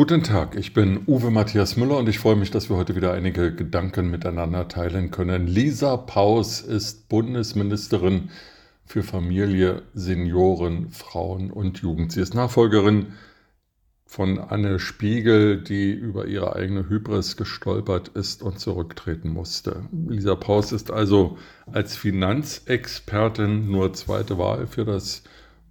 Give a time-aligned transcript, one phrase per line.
[0.00, 3.12] Guten Tag, ich bin Uwe Matthias Müller und ich freue mich, dass wir heute wieder
[3.12, 5.46] einige Gedanken miteinander teilen können.
[5.46, 8.30] Lisa Paus ist Bundesministerin
[8.86, 12.12] für Familie, Senioren, Frauen und Jugend.
[12.12, 13.08] Sie ist Nachfolgerin
[14.06, 19.82] von Anne Spiegel, die über ihre eigene Hybris gestolpert ist und zurücktreten musste.
[19.92, 21.36] Lisa Paus ist also
[21.70, 25.24] als Finanzexpertin nur zweite Wahl für das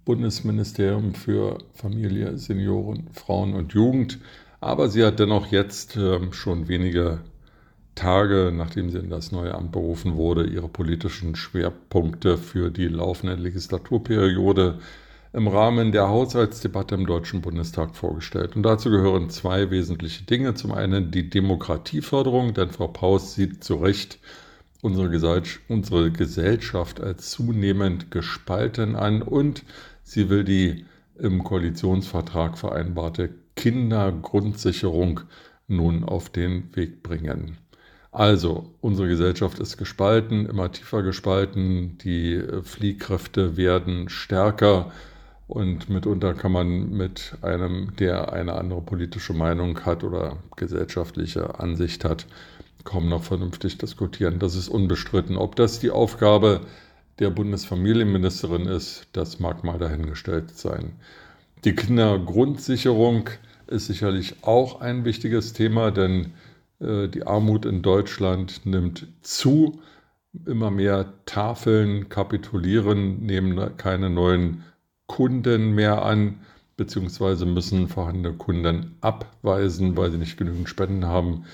[0.04, 4.18] Bundesministerium für Familie, Senioren, Frauen und Jugend.
[4.60, 7.20] Aber sie hat dennoch jetzt äh, schon wenige
[7.94, 13.34] Tage, nachdem sie in das neue Amt berufen wurde, ihre politischen Schwerpunkte für die laufende
[13.34, 14.78] Legislaturperiode
[15.32, 18.56] im Rahmen der Haushaltsdebatte im Deutschen Bundestag vorgestellt.
[18.56, 20.54] Und dazu gehören zwei wesentliche Dinge.
[20.54, 24.18] Zum einen die Demokratieförderung, denn Frau Paus sieht zu Recht
[24.82, 25.10] unsere
[26.10, 29.62] Gesellschaft als zunehmend gespalten an und
[30.12, 30.86] Sie will die
[31.20, 35.20] im Koalitionsvertrag vereinbarte Kindergrundsicherung
[35.68, 37.58] nun auf den Weg bringen.
[38.10, 44.90] Also, unsere Gesellschaft ist gespalten, immer tiefer gespalten, die Fliehkräfte werden stärker
[45.46, 52.04] und mitunter kann man mit einem, der eine andere politische Meinung hat oder gesellschaftliche Ansicht
[52.04, 52.26] hat,
[52.82, 54.40] kaum noch vernünftig diskutieren.
[54.40, 55.36] Das ist unbestritten.
[55.36, 56.89] Ob das die Aufgabe ist,
[57.20, 60.92] der Bundesfamilienministerin ist, das mag mal dahingestellt sein.
[61.64, 63.28] Die Kindergrundsicherung
[63.66, 66.32] ist sicherlich auch ein wichtiges Thema, denn
[66.80, 69.80] äh, die Armut in Deutschland nimmt zu.
[70.46, 74.64] Immer mehr Tafeln kapitulieren, nehmen keine neuen
[75.06, 76.40] Kunden mehr an,
[76.76, 81.44] beziehungsweise müssen vorhandene Kunden abweisen, weil sie nicht genügend Spenden haben.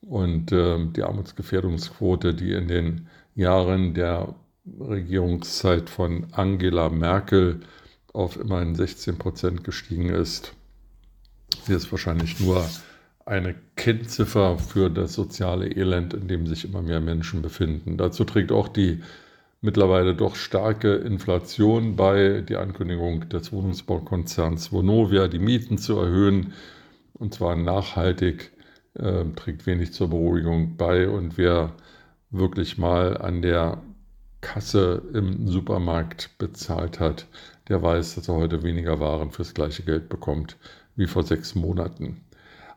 [0.00, 4.34] Und äh, die Armutsgefährdungsquote, die in den Jahren der
[4.80, 7.60] Regierungszeit von Angela Merkel
[8.12, 10.54] auf immerhin 16 Prozent gestiegen ist.
[11.66, 12.64] Sie ist wahrscheinlich nur
[13.26, 17.96] eine Kennziffer für das soziale Elend, in dem sich immer mehr Menschen befinden.
[17.96, 19.02] Dazu trägt auch die
[19.60, 26.52] mittlerweile doch starke Inflation bei, die Ankündigung des Wohnungsbaukonzerns Vonovia, die Mieten zu erhöhen,
[27.14, 28.52] und zwar nachhaltig,
[28.94, 31.08] äh, trägt wenig zur Beruhigung bei.
[31.08, 31.72] Und wer
[32.30, 33.82] wirklich mal an der
[34.44, 37.26] Kasse im Supermarkt bezahlt hat,
[37.68, 40.58] der weiß, dass er heute weniger Waren fürs gleiche Geld bekommt
[40.96, 42.20] wie vor sechs Monaten.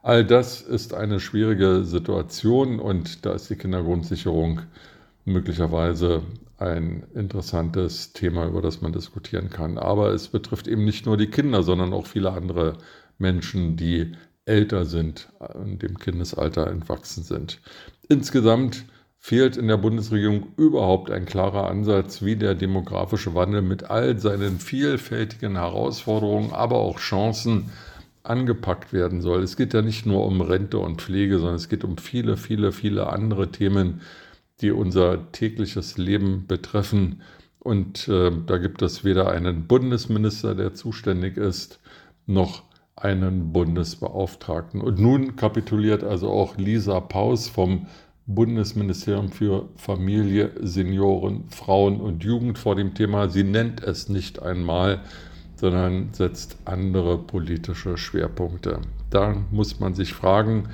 [0.02, 4.62] All das ist eine schwierige Situation und da ist die Kindergrundsicherung
[5.26, 6.24] möglicherweise
[6.58, 9.78] ein interessantes Thema, über das man diskutieren kann.
[9.78, 12.78] Aber es betrifft eben nicht nur die Kinder, sondern auch viele andere
[13.18, 14.14] Menschen, die
[14.46, 15.28] älter sind,
[15.66, 17.60] in dem Kindesalter entwachsen sind.
[18.08, 18.86] Insgesamt
[19.20, 24.60] fehlt in der Bundesregierung überhaupt ein klarer Ansatz, wie der demografische Wandel mit all seinen
[24.60, 27.72] vielfältigen Herausforderungen, aber auch Chancen
[28.24, 29.42] angepackt werden soll.
[29.44, 32.72] Es geht ja nicht nur um Rente und Pflege, sondern es geht um viele, viele,
[32.72, 34.02] viele andere Themen,
[34.62, 37.22] die unser tägliches Leben betreffen.
[37.60, 41.80] Und äh, da gibt es weder einen Bundesminister, der zuständig ist,
[42.26, 42.64] noch
[42.96, 44.82] einen Bundesbeauftragten.
[44.82, 47.88] Und nun kapituliert also auch Lisa Paus vom
[48.28, 53.30] Bundesministerium für Familie, Senioren, Frauen und Jugend vor dem Thema.
[53.30, 55.00] Sie nennt es nicht einmal,
[55.56, 58.80] sondern setzt andere politische Schwerpunkte.
[59.10, 60.66] Da muss man sich fragen,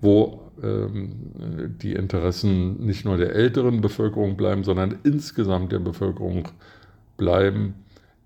[0.00, 1.12] wo ähm,
[1.82, 6.48] die Interessen nicht nur der älteren Bevölkerung bleiben, sondern insgesamt der Bevölkerung
[7.18, 7.74] bleiben,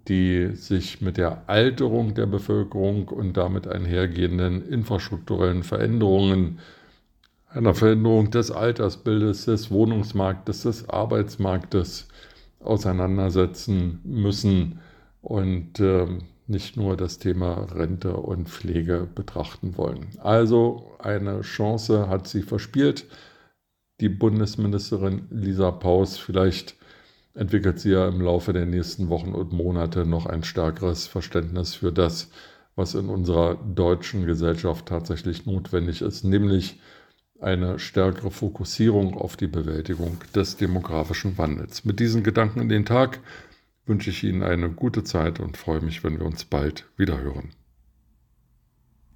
[0.06, 6.60] die sich mit der Alterung der Bevölkerung und damit einhergehenden infrastrukturellen Veränderungen
[7.50, 12.08] einer Veränderung des Altersbildes, des Wohnungsmarktes, des Arbeitsmarktes
[12.60, 14.80] auseinandersetzen müssen
[15.22, 16.06] und äh,
[16.46, 20.08] nicht nur das Thema Rente und Pflege betrachten wollen.
[20.18, 23.06] Also eine Chance hat sie verspielt.
[24.00, 26.76] Die Bundesministerin Lisa Paus, vielleicht
[27.34, 31.92] entwickelt sie ja im Laufe der nächsten Wochen und Monate noch ein stärkeres Verständnis für
[31.92, 32.30] das,
[32.76, 36.80] was in unserer deutschen Gesellschaft tatsächlich notwendig ist, nämlich
[37.40, 41.84] eine stärkere Fokussierung auf die Bewältigung des demografischen Wandels.
[41.84, 43.20] Mit diesen Gedanken in den Tag
[43.86, 47.50] wünsche ich Ihnen eine gute Zeit und freue mich, wenn wir uns bald wieder hören.